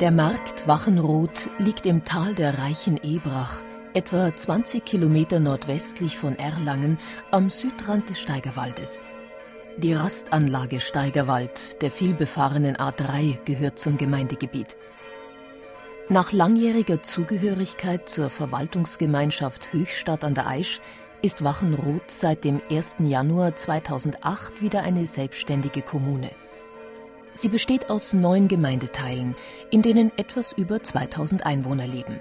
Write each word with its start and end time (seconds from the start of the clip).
Der 0.00 0.10
Markt 0.10 0.68
Wachenroth 0.68 1.48
liegt 1.56 1.86
im 1.86 2.04
Tal 2.04 2.34
der 2.34 2.58
reichen 2.58 3.02
Ebrach, 3.02 3.62
etwa 3.94 4.36
20 4.36 4.84
Kilometer 4.84 5.40
nordwestlich 5.40 6.18
von 6.18 6.36
Erlangen 6.36 6.98
am 7.30 7.48
Südrand 7.48 8.10
des 8.10 8.20
Steigerwaldes. 8.20 9.04
Die 9.78 9.94
Rastanlage 9.94 10.82
Steigerwald 10.82 11.80
der 11.80 11.90
vielbefahrenen 11.90 12.76
A3 12.76 13.42
gehört 13.46 13.78
zum 13.78 13.96
Gemeindegebiet. 13.96 14.76
Nach 16.10 16.30
langjähriger 16.30 17.02
Zugehörigkeit 17.02 18.06
zur 18.06 18.28
Verwaltungsgemeinschaft 18.28 19.72
Höchstadt 19.72 20.24
an 20.24 20.34
der 20.34 20.46
Aisch 20.46 20.82
ist 21.22 21.42
Wachenroth 21.42 22.10
seit 22.10 22.44
dem 22.44 22.60
1. 22.70 22.96
Januar 22.98 23.56
2008 23.56 24.60
wieder 24.60 24.82
eine 24.82 25.06
selbstständige 25.06 25.80
Kommune. 25.80 26.32
Sie 27.36 27.50
besteht 27.50 27.90
aus 27.90 28.14
neun 28.14 28.48
Gemeindeteilen, 28.48 29.36
in 29.70 29.82
denen 29.82 30.10
etwas 30.16 30.54
über 30.54 30.82
2000 30.82 31.44
Einwohner 31.44 31.86
leben. 31.86 32.18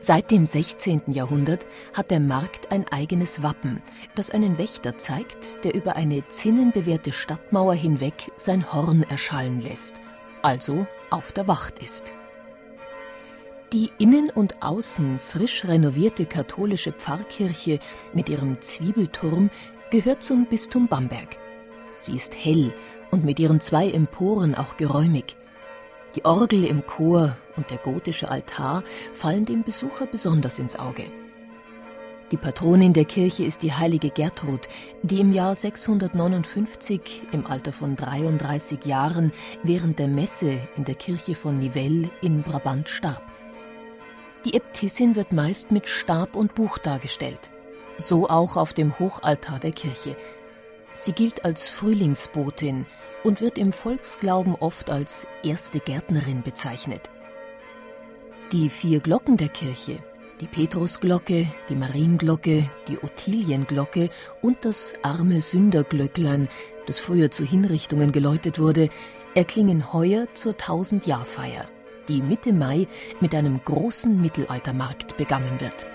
Seit 0.00 0.30
dem 0.30 0.44
16. 0.44 1.04
Jahrhundert 1.06 1.66
hat 1.94 2.10
der 2.10 2.20
Markt 2.20 2.70
ein 2.70 2.86
eigenes 2.88 3.42
Wappen, 3.42 3.82
das 4.14 4.28
einen 4.30 4.58
Wächter 4.58 4.98
zeigt, 4.98 5.64
der 5.64 5.74
über 5.74 5.96
eine 5.96 6.28
zinnenbewehrte 6.28 7.10
Stadtmauer 7.10 7.72
hinweg 7.72 8.30
sein 8.36 8.70
Horn 8.70 9.02
erschallen 9.04 9.62
lässt, 9.62 9.94
also 10.42 10.86
auf 11.08 11.32
der 11.32 11.48
Wacht 11.48 11.82
ist. 11.82 12.12
Die 13.72 13.90
innen 13.98 14.28
und 14.28 14.62
außen 14.62 15.18
frisch 15.20 15.64
renovierte 15.64 16.26
katholische 16.26 16.92
Pfarrkirche 16.92 17.80
mit 18.12 18.28
ihrem 18.28 18.60
Zwiebelturm 18.60 19.48
gehört 19.90 20.22
zum 20.22 20.44
Bistum 20.46 20.86
Bamberg. 20.86 21.38
Sie 21.96 22.14
ist 22.14 22.36
hell 22.36 22.72
und 23.10 23.24
mit 23.24 23.38
ihren 23.38 23.60
zwei 23.60 23.90
Emporen 23.90 24.54
auch 24.54 24.76
geräumig. 24.76 25.36
Die 26.14 26.24
Orgel 26.24 26.64
im 26.64 26.86
Chor 26.86 27.36
und 27.56 27.70
der 27.70 27.78
gotische 27.78 28.30
Altar 28.30 28.82
fallen 29.14 29.44
dem 29.44 29.62
Besucher 29.62 30.06
besonders 30.06 30.58
ins 30.58 30.78
Auge. 30.78 31.04
Die 32.30 32.36
Patronin 32.36 32.92
der 32.92 33.06
Kirche 33.06 33.44
ist 33.44 33.62
die 33.62 33.72
heilige 33.72 34.10
Gertrud, 34.10 34.68
die 35.02 35.20
im 35.20 35.32
Jahr 35.32 35.56
659 35.56 37.22
im 37.32 37.46
Alter 37.46 37.72
von 37.72 37.96
33 37.96 38.84
Jahren 38.84 39.32
während 39.62 39.98
der 39.98 40.08
Messe 40.08 40.60
in 40.76 40.84
der 40.84 40.94
Kirche 40.94 41.34
von 41.34 41.58
Nivelles 41.58 42.10
in 42.20 42.42
Brabant 42.42 42.88
starb. 42.90 43.22
Die 44.44 44.54
Äbtissin 44.54 45.16
wird 45.16 45.32
meist 45.32 45.72
mit 45.72 45.88
Stab 45.88 46.36
und 46.36 46.54
Buch 46.54 46.76
dargestellt. 46.76 47.50
So 47.96 48.28
auch 48.28 48.56
auf 48.56 48.74
dem 48.74 48.98
Hochaltar 48.98 49.58
der 49.58 49.72
Kirche, 49.72 50.14
Sie 51.00 51.12
gilt 51.12 51.44
als 51.44 51.68
Frühlingsbotin 51.68 52.84
und 53.22 53.40
wird 53.40 53.56
im 53.56 53.72
Volksglauben 53.72 54.56
oft 54.56 54.90
als 54.90 55.28
erste 55.44 55.78
Gärtnerin 55.78 56.42
bezeichnet. 56.42 57.08
Die 58.50 58.68
vier 58.68 58.98
Glocken 58.98 59.36
der 59.36 59.48
Kirche, 59.48 60.00
die 60.40 60.48
Petrusglocke, 60.48 61.46
die 61.68 61.76
Marienglocke, 61.76 62.68
die 62.88 62.98
Ottilienglocke 62.98 64.10
und 64.42 64.64
das 64.64 64.92
arme 65.02 65.40
Sünderglöcklein, 65.40 66.48
das 66.88 66.98
früher 66.98 67.30
zu 67.30 67.44
Hinrichtungen 67.44 68.10
geläutet 68.10 68.58
wurde, 68.58 68.88
erklingen 69.36 69.92
heuer 69.92 70.26
zur 70.34 70.56
Tausendjahrfeier, 70.56 71.68
die 72.08 72.22
Mitte 72.22 72.52
Mai 72.52 72.88
mit 73.20 73.36
einem 73.36 73.60
großen 73.64 74.20
Mittelaltermarkt 74.20 75.16
begangen 75.16 75.60
wird. 75.60 75.86